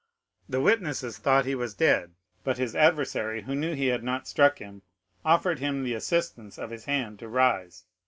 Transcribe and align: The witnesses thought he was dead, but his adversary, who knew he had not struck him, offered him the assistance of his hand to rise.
The 0.49 0.59
witnesses 0.61 1.19
thought 1.19 1.45
he 1.45 1.53
was 1.53 1.75
dead, 1.75 2.13
but 2.43 2.57
his 2.57 2.75
adversary, 2.75 3.43
who 3.43 3.53
knew 3.53 3.75
he 3.75 3.85
had 3.89 4.03
not 4.03 4.27
struck 4.27 4.57
him, 4.57 4.81
offered 5.23 5.59
him 5.59 5.83
the 5.83 5.93
assistance 5.93 6.57
of 6.57 6.71
his 6.71 6.85
hand 6.85 7.19
to 7.19 7.27
rise. 7.27 7.85